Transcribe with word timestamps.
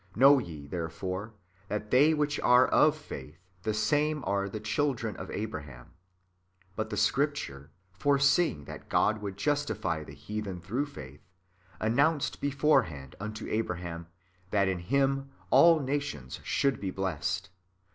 Know 0.15 0.39
ye 0.39 0.65
therefore, 0.65 1.35
that 1.67 1.91
they 1.91 2.15
which 2.15 2.39
are 2.39 2.67
of 2.69 2.95
faith, 2.97 3.37
the 3.61 3.73
same 3.75 4.23
are 4.25 4.49
the 4.49 4.59
children 4.59 5.15
of 5.17 5.29
Abraham. 5.29 5.93
But 6.75 6.89
the 6.89 6.97
Scripture, 6.97 7.69
foreseeing 7.91 8.65
that 8.65 8.89
God 8.89 9.21
would 9.21 9.37
justify 9.37 10.03
the 10.03 10.13
heathen 10.15 10.59
^irough 10.59 10.87
faith, 10.87 11.21
announced 11.79 12.41
beforehand 12.41 13.15
unto 13.19 13.47
Abraham, 13.47 14.07
that 14.49 14.67
in 14.67 14.79
him 14.79 15.29
all 15.51 15.79
nations 15.79 16.39
should 16.43 16.81
be 16.81 16.89
blessed. 16.89 17.51